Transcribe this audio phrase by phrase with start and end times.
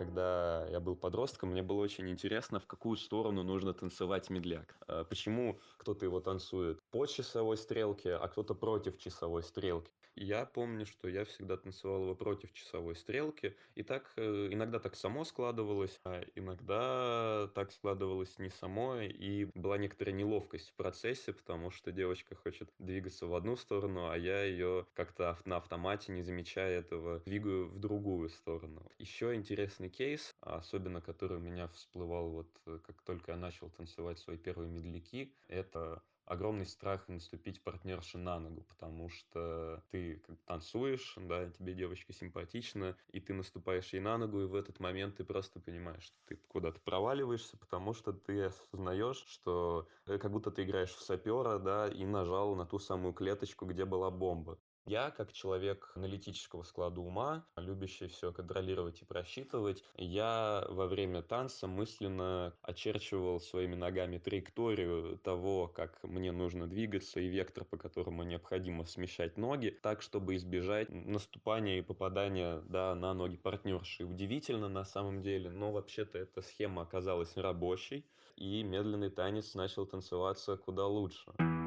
[0.00, 4.74] Когда я был подростком, мне было очень интересно, в какую сторону нужно танцевать медляк.
[4.88, 9.92] А Почему кто-то его танцует по часовой стрелке, а кто-то против часовой стрелки.
[10.16, 14.96] Я помню, что я всегда танцевал его против часовой стрелки, и так э, иногда так
[14.96, 21.70] само складывалось, а иногда так складывалось не само, и была некоторая неловкость в процессе, потому
[21.70, 26.80] что девочка хочет двигаться в одну сторону, а я ее как-то на автомате, не замечая
[26.80, 28.90] этого, двигаю в другую сторону.
[28.98, 34.18] Еще интересный кейс, особенно который у меня всплывал вот э, как только я начал танцевать
[34.18, 41.14] свои первые медляки, это огромный страх наступить партнерше на ногу, потому что ты как танцуешь,
[41.16, 45.24] да, тебе девочка симпатична, и ты наступаешь ей на ногу, и в этот момент ты
[45.24, 50.62] просто понимаешь, что ты куда-то проваливаешься, потому что ты осознаешь, что э, как будто ты
[50.62, 54.60] играешь в сапера, да, и нажал на ту самую клеточку, где была бомба.
[54.90, 61.68] Я, как человек аналитического склада ума, любящий все контролировать и просчитывать, я во время танца
[61.68, 68.84] мысленно очерчивал своими ногами траекторию того, как мне нужно двигаться и вектор, по которому необходимо
[68.84, 74.04] смещать ноги, так, чтобы избежать наступания и попадания да, на ноги партнерши.
[74.04, 78.04] Удивительно на самом деле, но вообще-то эта схема оказалась рабочей,
[78.34, 81.30] и медленный танец начал танцеваться куда лучше.
[81.38, 81.59] Еще,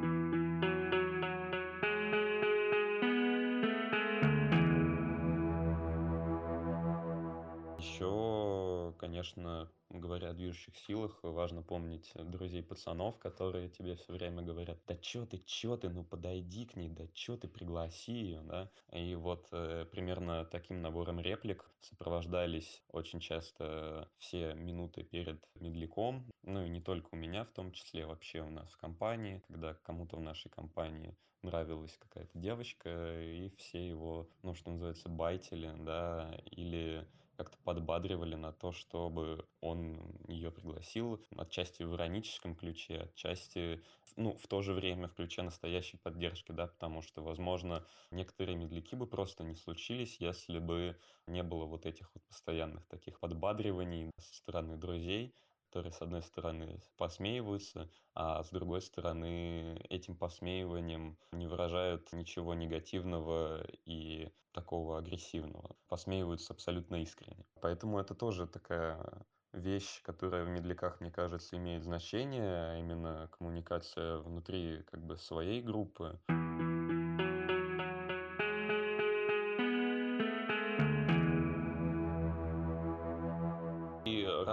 [9.23, 14.97] конечно, говоря о движущих силах, важно помнить друзей пацанов, которые тебе все время говорят, да
[14.97, 18.69] чё ты, чё ты, ну подойди к ней, да чё ты, пригласи ее, да.
[18.91, 26.65] И вот э, примерно таким набором реплик сопровождались очень часто все минуты перед медляком, ну
[26.65, 30.17] и не только у меня, в том числе вообще у нас в компании, когда кому-то
[30.17, 37.07] в нашей компании нравилась какая-то девочка, и все его, ну, что называется, байтили, да, или
[37.43, 43.83] как-то подбадривали на то, чтобы он ее пригласил, отчасти в ироническом ключе, отчасти,
[44.15, 48.95] ну, в то же время в ключе настоящей поддержки, да, потому что, возможно, некоторые медляки
[48.95, 54.35] бы просто не случились, если бы не было вот этих вот постоянных таких подбадриваний со
[54.35, 55.35] стороны друзей,
[55.73, 63.65] которые, с одной стороны, посмеиваются, а с другой стороны, этим посмеиванием не выражают ничего негативного
[63.85, 65.75] и такого агрессивного.
[65.87, 67.43] Посмеиваются абсолютно искренне.
[67.59, 74.19] Поэтому это тоже такая вещь, которая в медляках, мне кажется, имеет значение, а именно коммуникация
[74.19, 76.19] внутри как бы своей группы.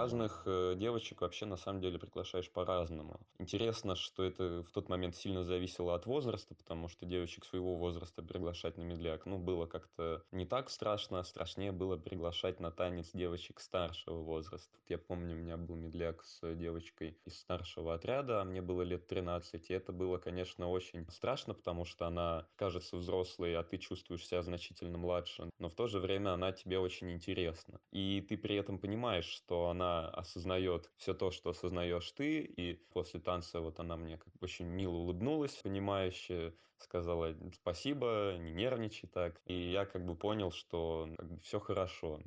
[0.01, 3.19] Разных э, девочек вообще на самом деле приглашаешь по-разному.
[3.37, 8.23] Интересно, что это в тот момент сильно зависело от возраста, потому что девочек своего возраста
[8.23, 13.11] приглашать на медляк, ну, было как-то не так страшно, а страшнее было приглашать на танец
[13.13, 14.75] девочек старшего возраста.
[14.87, 19.05] Я помню, у меня был медляк с девочкой из старшего отряда, а мне было лет
[19.05, 24.25] 13, и это было, конечно, очень страшно, потому что она кажется взрослой, а ты чувствуешь
[24.25, 27.79] себя значительно младше, но в то же время она тебе очень интересна.
[27.91, 33.19] И ты при этом понимаешь, что она осознает все то, что осознаешь ты, и после
[33.19, 39.39] танца вот она мне как бы очень мило улыбнулась, понимающе сказала спасибо, не нервничай так,
[39.45, 42.19] и я как бы понял, что как бы все хорошо.